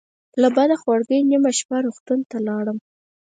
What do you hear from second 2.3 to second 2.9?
لاړم.